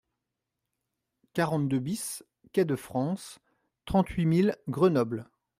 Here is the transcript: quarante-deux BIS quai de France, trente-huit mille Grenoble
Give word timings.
quarante-deux 1.33 1.77
BIS 1.77 2.23
quai 2.53 2.65
de 2.65 2.75
France, 2.75 3.37
trente-huit 3.85 4.25
mille 4.25 4.57
Grenoble 4.67 5.29